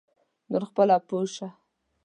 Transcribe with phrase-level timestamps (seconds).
[0.49, 1.47] نور خپله پوی شه.